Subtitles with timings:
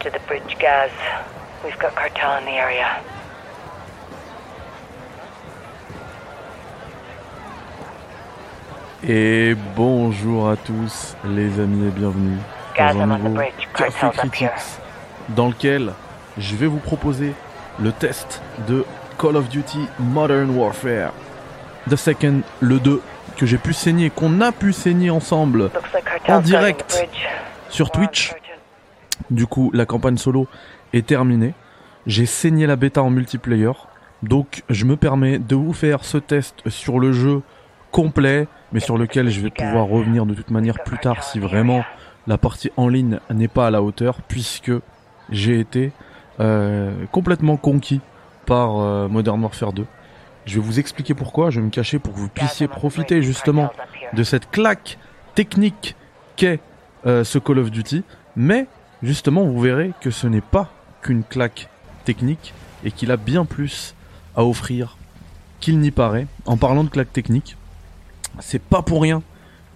[0.00, 0.90] To the bridge, Gaz.
[1.64, 2.86] We've got cartel in the area.
[9.08, 12.36] Et bonjour à tous les amis et bienvenue
[12.76, 13.68] Gaz, dans un nouveau bridge.
[13.74, 14.50] Café Critics
[15.30, 15.92] dans lequel
[16.38, 17.32] je vais vous proposer
[17.80, 18.84] le test de
[19.18, 21.12] Call of Duty Modern Warfare.
[21.88, 23.02] The Second, le 2,
[23.36, 25.70] que j'ai pu saigner, qu'on a pu saigner ensemble
[26.28, 27.06] en direct
[27.70, 28.34] sur Twitch.
[29.30, 30.46] Du coup, la campagne solo
[30.92, 31.54] est terminée.
[32.06, 33.72] J'ai saigné la bêta en multiplayer.
[34.22, 37.42] Donc, je me permets de vous faire ce test sur le jeu
[37.90, 41.84] complet, mais sur lequel je vais pouvoir revenir de toute manière plus tard si vraiment
[42.26, 44.72] la partie en ligne n'est pas à la hauteur, puisque
[45.30, 45.92] j'ai été
[46.40, 48.00] euh, complètement conquis
[48.44, 49.86] par euh, Modern Warfare 2.
[50.44, 53.70] Je vais vous expliquer pourquoi, je vais me cacher pour que vous puissiez profiter justement
[54.12, 54.98] de cette claque
[55.34, 55.96] technique
[56.36, 56.60] qu'est
[57.06, 58.04] euh, ce Call of Duty,
[58.36, 58.66] mais
[59.06, 61.68] justement vous verrez que ce n'est pas qu'une claque
[62.04, 62.52] technique
[62.84, 63.94] et qu'il a bien plus
[64.34, 64.96] à offrir
[65.60, 66.26] qu'il n'y paraît.
[66.44, 67.56] En parlant de claque technique,
[68.40, 69.22] c'est pas pour rien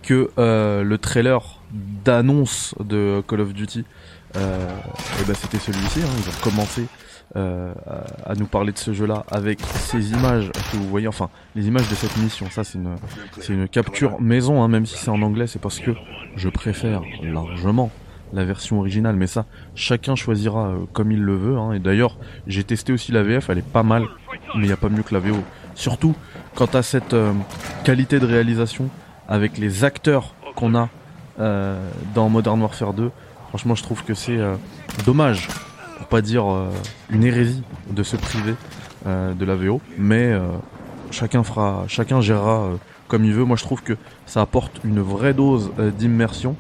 [0.03, 1.61] que euh, le trailer
[2.05, 3.85] d'annonce de Call of Duty,
[4.37, 4.69] euh,
[5.21, 6.01] eh ben c'était celui-ci.
[6.01, 6.09] hein.
[6.19, 6.87] ils ont commencé
[7.37, 7.73] euh,
[8.25, 11.89] à, nous parler de ce jeu-là avec ces images que vous voyez, enfin les images
[11.89, 12.51] de cette mission.
[12.51, 12.97] Ça c'est une
[13.41, 15.93] c'est une capture maison, hein, même si c'est en anglais, c'est parce que
[16.37, 17.91] je préfère largement
[18.33, 19.17] la version originale.
[19.17, 21.59] Mais ça, chacun choisira euh, comme il le veut.
[21.59, 21.73] hein.
[21.73, 24.05] Et d'ailleurs, j'ai testé aussi la VF, elle est pas mal,
[24.55, 25.37] mais il n'y a pas mieux que la VO.
[25.75, 26.15] Surtout
[26.55, 27.33] quant à cette euh,
[27.85, 28.89] qualité de réalisation
[29.29, 30.89] avec les acteurs qu'on a
[31.39, 31.79] euh,
[32.15, 33.11] dans Modern Warfare 2.
[33.49, 34.39] Franchement, je trouve que c'est
[35.05, 35.49] dommage,
[35.99, 36.45] pour pas dire
[37.11, 38.55] une hérésie, de se priver
[39.05, 39.81] de la VO.
[39.99, 40.39] Mais
[41.11, 42.71] chacun fera, chacun gérera
[43.09, 43.45] comme il veut.
[43.45, 46.55] Moi, je trouve que ça apporte une vraie dose d'immersion.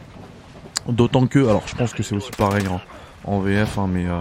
[0.92, 2.66] D'autant que, alors, je pense que c'est aussi pareil
[3.24, 4.20] en, VF, hein, mais euh,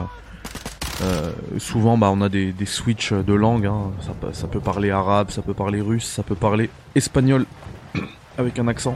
[1.02, 3.66] euh, souvent, bah, on a des, switches de langue.
[3.66, 3.92] hein.
[4.34, 7.46] Ça, peut- parler arabe, ça peut parler russe, ça peut parler espagnol
[8.38, 8.96] avec un accent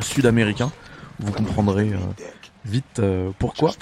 [0.00, 0.70] sud-américain.
[1.18, 2.24] Vous comprendrez euh,
[2.64, 3.02] vite
[3.38, 3.72] pourquoi.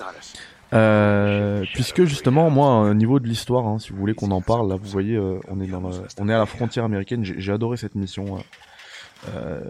[1.72, 4.76] Puisque justement, moi, au niveau de l'histoire, hein, si vous voulez qu'on en parle, là,
[4.76, 5.18] vous voyez,
[5.48, 7.24] on est à la frontière américaine.
[7.24, 8.38] J'ai adoré cette mission,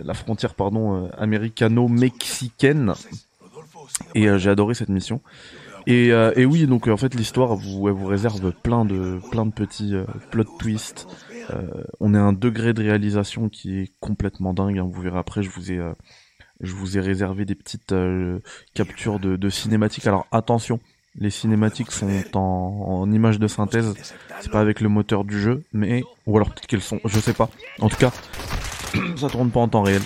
[0.02, 2.94] la frontière, pardon, euh, américano-mexicaine,
[4.14, 5.20] et euh, j'ai adoré cette mission.
[5.86, 9.46] Et, euh, et oui, donc euh, en fait, l'histoire vous, vous réserve plein de, plein
[9.46, 11.06] de petits euh, plot twists.
[11.50, 11.62] Euh,
[12.00, 14.78] on à un degré de réalisation qui est complètement dingue.
[14.78, 14.88] hein.
[14.88, 15.92] Vous verrez après, je vous ai, euh,
[16.60, 18.40] je vous ai réservé des petites euh,
[18.74, 20.06] captures de, de cinématiques.
[20.06, 20.80] Alors attention,
[21.18, 23.94] les cinématiques sont en, en images de synthèse.
[24.40, 27.32] C'est pas avec le moteur du jeu, mais ou alors peut-être qu'elles sont, je sais
[27.34, 27.48] pas.
[27.80, 28.12] En tout cas,
[29.16, 30.02] ça tourne pas en temps réel.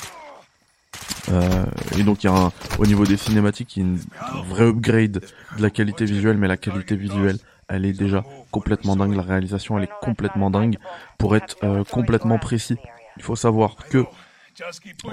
[1.31, 1.65] Euh,
[1.99, 4.00] et donc il y a un, au niveau des cinématiques, il y a une
[4.47, 5.22] vraie upgrade
[5.56, 9.15] de la qualité visuelle, mais la qualité visuelle, elle est déjà complètement dingue.
[9.15, 10.77] La réalisation, elle est complètement dingue.
[11.19, 12.77] Pour être euh, complètement précis,
[13.17, 14.05] il faut savoir que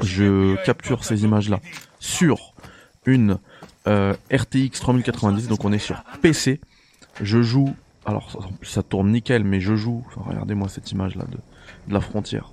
[0.01, 1.59] je capture ces images-là
[1.99, 2.53] sur
[3.05, 3.37] une
[3.87, 6.59] euh, RTX 3090, donc on est sur PC.
[7.21, 7.73] Je joue,
[8.05, 11.37] alors plus, ça tourne nickel, mais je joue, regardez-moi cette image-là de,
[11.87, 12.51] de la frontière.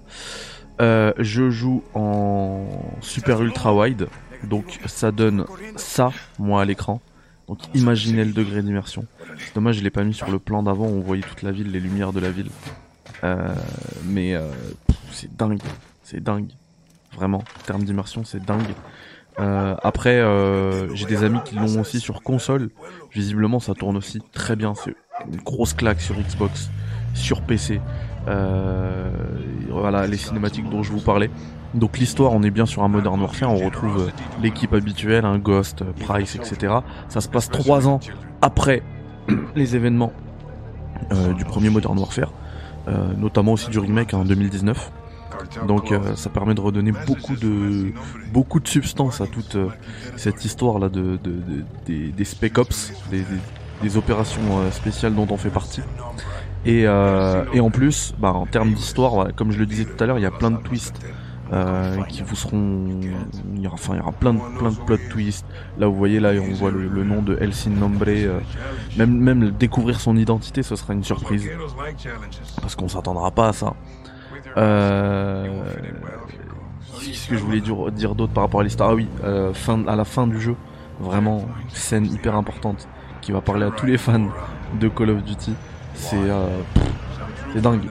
[0.80, 2.66] Euh, je joue en
[3.00, 4.08] super ultra wide,
[4.44, 5.44] donc ça donne
[5.76, 7.00] ça, moi à l'écran.
[7.48, 9.06] Donc imaginez le degré d'immersion.
[9.38, 11.50] C'est dommage, je l'ai pas mis sur le plan d'avant où on voyait toute la
[11.50, 12.50] ville, les lumières de la ville.
[13.24, 13.54] Euh,
[14.04, 14.50] mais euh,
[15.10, 15.60] c'est dingue,
[16.04, 16.50] c'est dingue.
[17.14, 18.74] Vraiment, en termes d'immersion, c'est dingue.
[19.40, 20.22] Euh, après,
[20.94, 22.70] j'ai des amis qui l'ont aussi sur console.
[23.12, 24.74] Visiblement, ça tourne aussi très bien.
[24.74, 24.94] C'est
[25.26, 26.70] une grosse claque sur Xbox,
[27.14, 27.80] sur PC.
[28.28, 29.10] Euh,
[29.70, 31.30] voilà, les cinématiques dont je vous parlais.
[31.74, 33.50] Donc l'histoire, on est bien sur un Modern Warfare.
[33.52, 34.10] On retrouve euh,
[34.42, 36.74] l'équipe habituelle, un Ghost, euh, Price, etc.
[37.08, 38.00] Ça se passe trois ans
[38.42, 38.82] après
[39.54, 40.12] les événements
[41.12, 42.32] euh, du premier Modern Warfare,
[43.18, 44.92] notamment aussi du remake en 2019.
[45.66, 46.92] Donc ça permet de redonner
[48.32, 49.56] beaucoup de substance à toute
[50.16, 55.50] cette histoire là de, de- de- des, Spec Ops, des, opérations spéciales dont on fait
[55.50, 55.82] partie.
[56.64, 60.06] Et, euh, et en plus, bah, en termes d'histoire, comme je le disais tout à
[60.06, 61.00] l'heure, il y a plein de twists
[61.52, 63.00] euh, qui vous seront,
[63.54, 65.46] il y aura, enfin il y aura plein de plein de plot twists.
[65.78, 68.40] Là vous voyez là on voit le, le nom de Elsin Nombre, euh,
[68.98, 71.48] même même découvrir son identité, ce sera une surprise
[72.60, 73.74] parce qu'on s'attendra pas à ça.
[74.58, 75.62] Euh...
[77.00, 79.86] Qu'est-ce que je voulais dire, dire d'autre par rapport à l'histoire Ah oui, euh, fin,
[79.86, 80.56] à la fin du jeu,
[81.00, 82.88] vraiment scène hyper importante
[83.22, 84.28] qui va parler à tous les fans
[84.78, 85.54] de Call of Duty.
[85.98, 86.48] C'est euh,
[87.56, 87.88] dingue,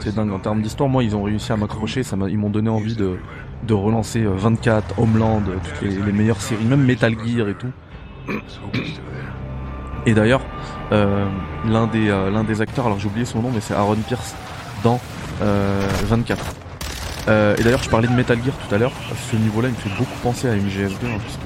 [0.00, 0.88] c'est dingue en termes d'histoire.
[0.88, 5.42] Moi, ils ont réussi à m'accrocher, ils m'ont donné envie de relancer euh, 24, Homeland,
[5.48, 7.72] euh, toutes les, meilleures séries, même Metal Gear et tout.
[10.06, 10.42] Et d'ailleurs,
[10.92, 11.26] euh,
[11.66, 14.34] l'un des euh, acteurs, alors j'ai oublié son nom, mais c'est Aaron Pierce
[14.82, 15.00] dans
[15.42, 16.44] euh, 24.
[17.26, 18.92] Euh, et d'ailleurs, je parlais de Metal Gear tout à l'heure.
[19.30, 21.38] Ce niveau-là, il me fait beaucoup penser à MGS2, hein, parce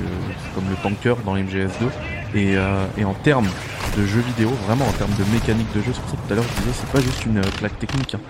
[0.55, 1.89] comme le tanker dans MGS2.
[2.35, 3.49] Et, euh, et en termes
[3.97, 6.33] de jeux vidéo, vraiment en termes de mécanique de jeu, c'est pour ça que tout
[6.33, 8.15] à l'heure je disais, c'est pas juste une euh, claque technique.
[8.15, 8.21] hein.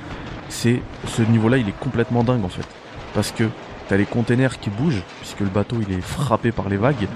[0.48, 2.66] C'est ce niveau-là, il est complètement dingue en fait,
[3.14, 3.44] parce que
[3.88, 7.08] t'as les containers qui bougent, puisque le bateau il est frappé par les vagues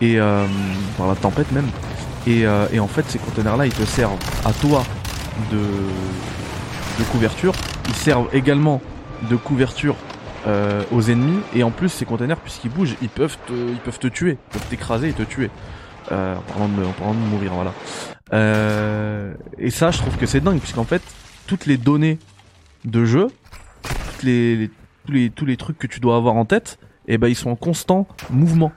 [0.00, 0.44] et euh,
[0.98, 1.68] par la tempête même.
[2.26, 4.82] Et, euh, et en fait, ces containers-là, ils te servent à toi
[5.52, 7.52] de, de couverture.
[7.88, 8.80] Ils servent également
[9.30, 9.96] de couverture
[10.46, 11.40] euh, aux ennemis.
[11.54, 14.52] Et en plus, ces containers, puisqu'ils bougent, ils peuvent te, ils peuvent te tuer, ils
[14.58, 15.50] peuvent t'écraser et te tuer.
[16.10, 17.72] En, parlant de, mourir, voilà.
[18.32, 21.02] Euh, et ça, je trouve que c'est dingue, puisqu'en fait,
[21.46, 22.18] toutes les données
[22.84, 23.28] de jeu,
[24.22, 24.70] les,
[25.06, 27.50] tous, les, tous les trucs que tu dois avoir en tête, eh ben, ils sont
[27.50, 28.72] en constant mouvement.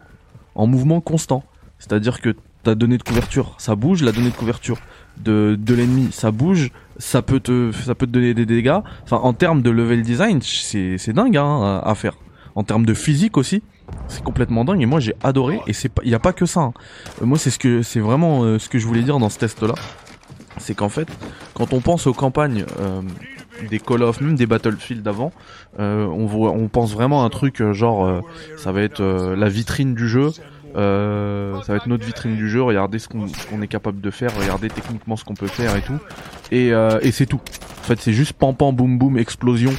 [0.55, 1.43] En mouvement constant.
[1.79, 4.77] C'est-à-dire que ta donnée de couverture, ça bouge, la donnée de couverture
[5.17, 8.79] de, de l'ennemi, ça bouge, ça peut te, ça peut te donner des dégâts.
[9.03, 12.17] Enfin, en termes de level design, c'est, dingue hein, à faire.
[12.57, 13.61] En termes de physique aussi,
[14.07, 14.81] c'est complètement dingue.
[14.81, 15.59] Et moi, j'ai adoré.
[15.67, 16.61] Et c'est il y a pas que ça.
[16.61, 16.73] hein.
[17.21, 19.37] Euh, Moi, c'est ce que, c'est vraiment euh, ce que je voulais dire dans ce
[19.37, 19.75] test-là.
[20.57, 21.07] C'est qu'en fait,
[21.53, 23.01] quand on pense aux campagnes euh,
[23.69, 25.31] des Call of, même des Battlefield d'avant,
[25.77, 28.23] on voit, on pense vraiment à un truc genre,
[28.57, 30.31] ça va être la vitrine du jeu.
[30.73, 30.81] Ça
[31.67, 35.15] va être notre vitrine du jeu, regardez ce qu'on est capable de faire, regardez techniquement
[35.15, 35.99] ce qu'on peut faire et tout.
[36.51, 36.69] Et,
[37.01, 37.41] et c'est tout.
[37.81, 39.73] En fait, c'est juste pam pam boum boum explosion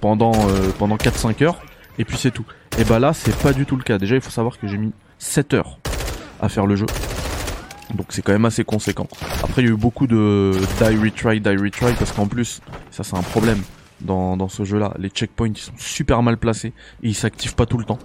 [0.00, 1.60] pendant euh, pendant 4-5 heures
[1.98, 2.44] et puis c'est tout.
[2.78, 3.98] Et bah là, c'est pas du tout le cas.
[3.98, 5.78] Déjà, il faut savoir que j'ai mis 7 heures
[6.40, 6.86] à faire le jeu.
[7.94, 9.08] Donc c'est quand même assez conséquent.
[9.42, 12.60] Après, il y a eu beaucoup de die retry, die retry parce qu'en plus,
[12.90, 13.62] ça c'est un problème
[14.00, 14.92] dans, dans ce jeu-là.
[14.98, 16.68] Les checkpoints ils sont super mal placés
[17.02, 17.98] et ils s'activent pas tout le temps.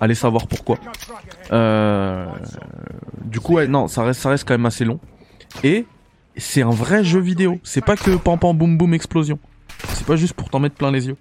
[0.00, 0.78] Allez savoir pourquoi.
[1.52, 2.26] Euh,
[3.24, 5.00] du coup, ouais, non, ça reste, ça reste quand même assez long.
[5.62, 5.86] Et
[6.36, 7.58] c'est un vrai jeu vidéo.
[7.62, 9.38] C'est pas que pam pam boum boum explosion.
[9.94, 11.16] C'est pas juste pour t'en mettre plein les yeux.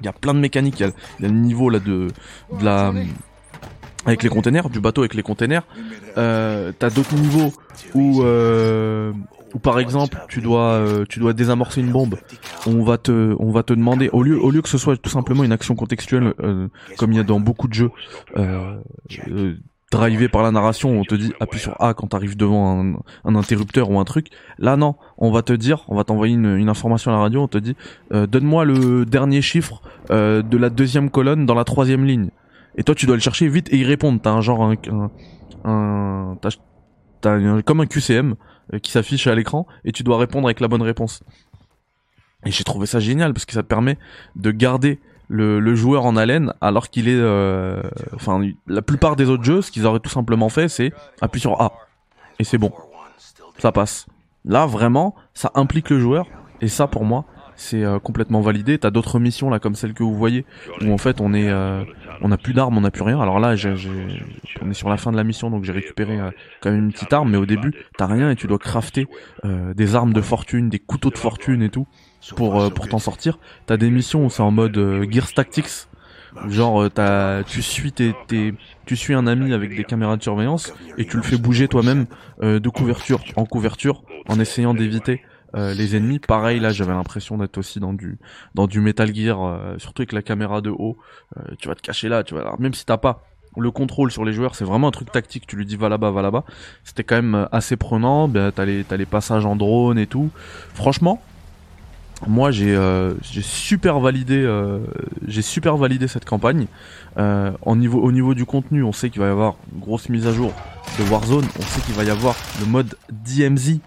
[0.00, 0.80] Il y a plein de mécaniques.
[0.80, 2.08] Il y a, le niveau là de,
[2.58, 2.92] de la
[4.06, 5.62] avec les containers, du bateau avec les containers.
[6.18, 7.52] Euh, T'as d'autres niveaux
[7.94, 9.12] où, euh,
[9.54, 12.16] où par exemple tu dois euh, tu dois désamorcer une bombe.
[12.66, 15.10] On va te on va te demander au lieu au lieu que ce soit tout
[15.10, 16.68] simplement une action contextuelle euh,
[16.98, 17.90] comme il y a dans beaucoup de jeux
[18.36, 18.76] euh,
[19.28, 19.56] euh,
[19.94, 22.84] drivé par la narration, on te dit appuie sur A quand t'arrives devant
[23.24, 24.28] un, interrupteur ou un truc.
[24.58, 27.48] Là non, on va te dire, on va t'envoyer une, information à la radio, on
[27.48, 27.76] te dit
[28.12, 32.30] euh, donne-moi le dernier chiffre euh, de la deuxième colonne dans la troisième ligne.
[32.76, 34.20] Et toi tu dois le chercher vite et y répondre.
[34.20, 34.76] T'as un genre un,
[35.64, 38.34] un- comme un QCM
[38.72, 41.22] euh, qui s'affiche à l'écran et tu dois répondre avec la bonne réponse.
[42.44, 43.96] Et j'ai trouvé ça génial parce que ça te permet
[44.36, 47.82] de garder le, joueur en haleine alors qu'il est euh,
[48.14, 51.60] enfin la plupart des autres jeux ce qu'ils auraient tout simplement fait c'est appuyer sur
[51.60, 51.72] A.
[52.38, 52.72] Et c'est bon.
[53.58, 54.06] Ça passe.
[54.44, 56.26] Là vraiment ça implique le joueur.
[56.60, 57.24] Et ça pour moi
[57.56, 58.78] c'est euh, complètement validé.
[58.78, 60.44] T'as d'autres missions là comme celle que vous voyez
[60.80, 61.84] où en fait on est euh,
[62.20, 63.20] on a plus d'armes on a plus rien.
[63.20, 63.90] Alors là j'ai, j'ai-
[64.62, 66.30] on est sur la fin de la mission donc j'ai récupéré euh,
[66.60, 69.06] quand même une petite arme mais au début t'as rien et tu dois crafter
[69.44, 71.86] euh, des armes de fortune des couteaux de fortune et tout
[72.36, 73.38] pour euh, pour t'en sortir.
[73.66, 75.88] T'as des missions où c'est en mode euh, Gears Tactics.
[76.48, 78.54] Genre euh, t'as, tu suis tes, tes-
[78.86, 82.06] tu suis un ami avec des caméras de surveillance et tu le fais bouger toi-même
[82.42, 85.20] euh, de couverture en couverture en essayant d'éviter
[85.54, 86.18] euh, les ennemis.
[86.18, 88.18] Pareil là j'avais l'impression d'être aussi dans du
[88.54, 90.96] dans du Metal Gear, euh, surtout avec la caméra de haut.
[91.36, 93.24] Euh, tu vas te cacher là, tu vas alors, même si t'as pas
[93.56, 95.46] le contrôle sur les joueurs, c'est vraiment un truc tactique.
[95.46, 96.44] Tu lui dis va là-bas, va là-bas.
[96.82, 98.26] C'était quand même assez prenant.
[98.26, 100.30] Ben, t'as les t'as les passages en drone et tout.
[100.74, 101.22] Franchement,
[102.26, 104.48] moi j'ai euh, j'ai super validé
[105.26, 106.66] j'ai super validé cette campagne
[107.18, 110.26] euh, niveau au niveau du contenu on sait qu'il va y avoir une grosse mise
[110.26, 110.52] à jour
[110.98, 113.78] de Warzone on sait qu'il va y avoir le mode DMZ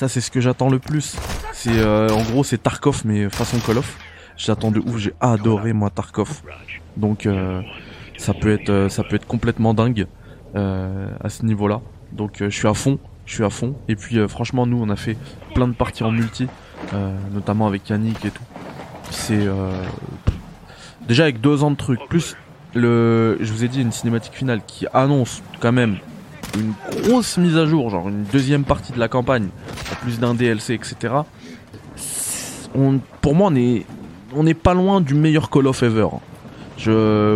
[0.00, 1.14] ça c'est ce que j'attends le plus.
[1.52, 3.98] C'est euh, en gros c'est Tarkov mais façon Call of.
[4.38, 6.40] J'attends de ouf j'ai adoré moi Tarkov.
[6.96, 7.60] Donc euh,
[8.16, 10.06] ça peut être euh, ça peut être complètement dingue
[10.54, 11.80] à ce niveau là
[12.12, 13.76] donc je suis à fond je suis à fond.
[13.88, 15.18] Et puis franchement nous on a fait
[15.54, 16.48] plein de parties en multi
[17.34, 18.42] notamment avec Yannick et tout.
[19.10, 19.46] C'est
[21.06, 22.38] déjà avec deux ans de trucs, plus
[22.74, 25.98] le, je vous ai dit une cinématique finale qui annonce quand même
[26.58, 29.48] une grosse mise à jour, genre une deuxième partie de la campagne,
[30.00, 31.14] plus d'un DLC, etc.
[33.20, 33.84] Pour moi, on est,
[34.36, 36.08] n'est pas loin du meilleur Call of ever.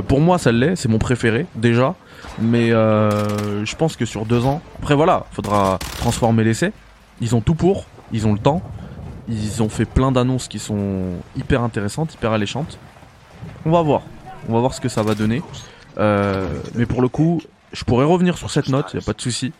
[0.08, 1.94] Pour moi, ça l'est, c'est mon préféré déjà,
[2.38, 6.72] mais euh, je pense que sur deux ans, après voilà, faudra transformer l'essai.
[7.20, 8.62] Ils ont tout pour, ils ont le temps.
[9.28, 12.78] Ils ont fait plein d'annonces qui sont hyper intéressantes, hyper alléchantes.
[13.64, 14.02] On va voir.
[14.48, 15.42] On va voir ce que ça va donner.
[15.98, 17.40] Euh, mais pour le coup,
[17.72, 19.52] je pourrais revenir sur cette note, y a pas de souci.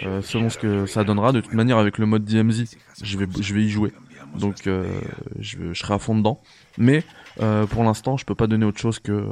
[0.00, 1.32] Euh, selon ce que ça donnera.
[1.32, 3.92] De toute manière, avec le mode DMZ, je vais, je vais y jouer.
[4.34, 5.00] Donc, euh,
[5.38, 6.40] je, serai à fond dedans.
[6.78, 7.04] Mais
[7.40, 9.28] euh, pour l'instant, je peux pas donner autre chose que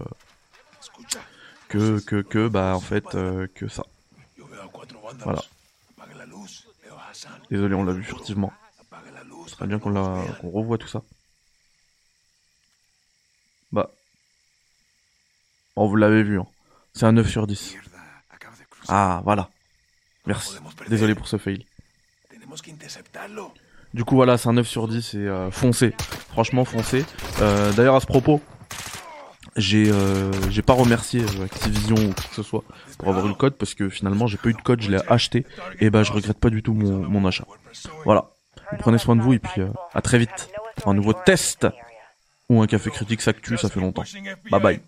[1.68, 3.84] que que, que bah en fait euh, que ça.
[5.24, 5.42] Voilà.
[7.50, 8.52] Désolé, on l'a vu furtivement.
[9.46, 11.02] Ce serait bien qu'on la qu'on revoie tout ça.
[13.72, 13.90] Bah.
[15.76, 16.46] Bon, vous l'avez vu, hein.
[16.92, 17.76] C'est un 9 sur 10.
[18.88, 19.48] Ah, voilà.
[20.26, 20.56] Merci.
[20.88, 21.64] Désolé pour ce fail.
[23.94, 25.94] Du coup, voilà, c'est un 9 sur 10 et euh, foncé.
[26.28, 27.04] Franchement, foncé.
[27.40, 28.40] Euh, D'ailleurs, à ce propos,
[29.56, 32.62] j'ai euh, j'ai pas remercié Activision ou quoi que ce soit
[32.98, 35.00] pour avoir eu le code parce que finalement, j'ai pas eu de code, je l'ai
[35.08, 35.44] acheté
[35.80, 37.44] et bah, je regrette pas du tout mon, mon achat.
[38.04, 38.30] Voilà.
[38.70, 41.66] Vous prenez soin de vous et puis euh, à très vite pour un nouveau test
[42.48, 44.04] ou un café critique s'actue, ça fait longtemps.
[44.50, 44.80] Bye bye.